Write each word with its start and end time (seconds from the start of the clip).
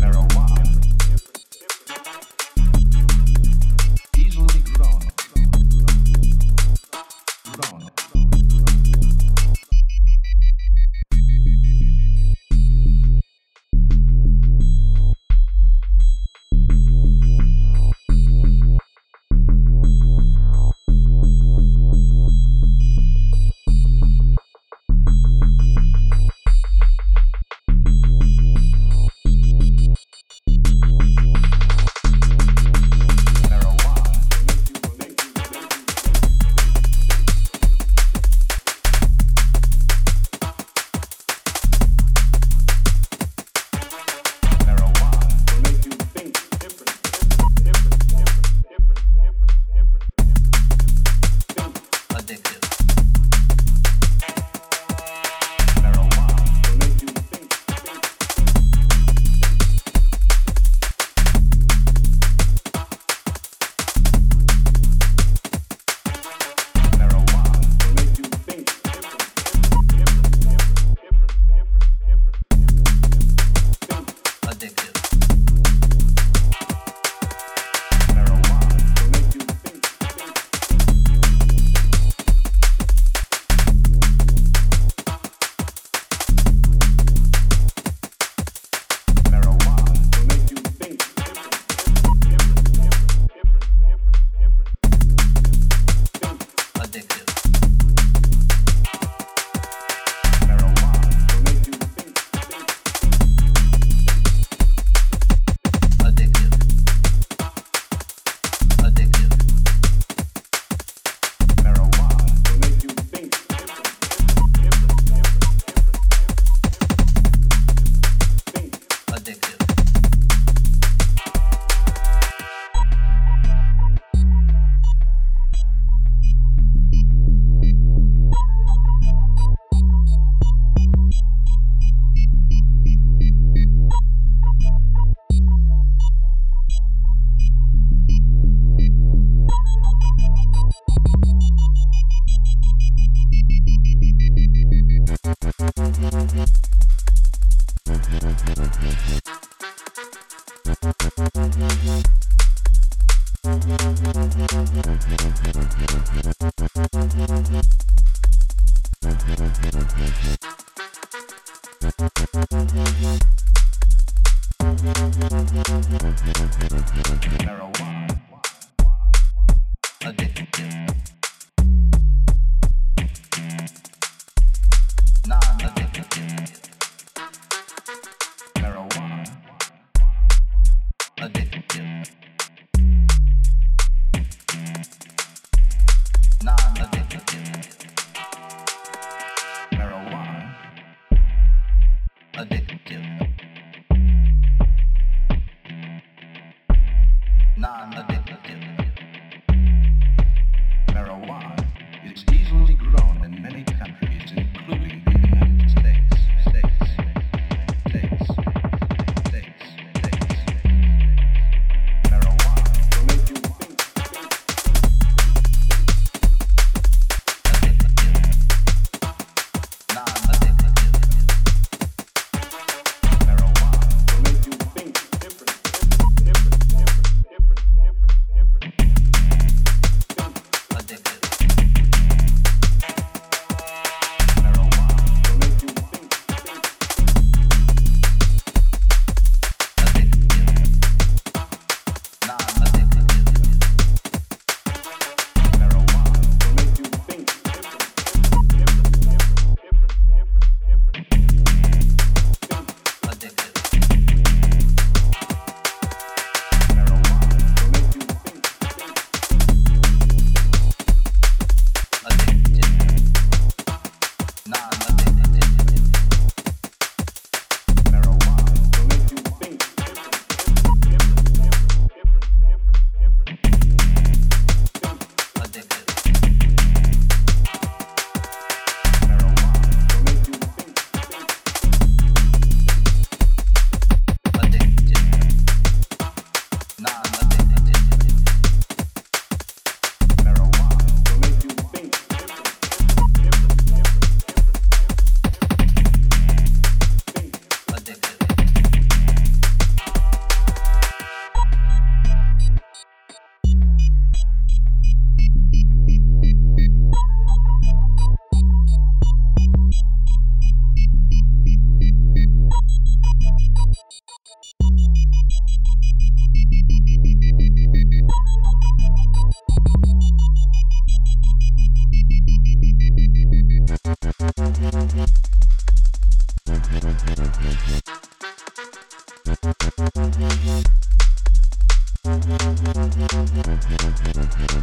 marijuana. 0.00 0.71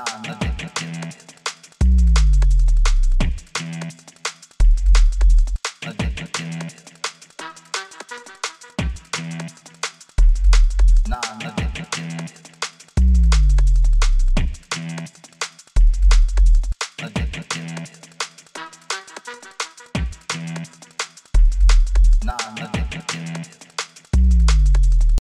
Nah, 0.00 0.39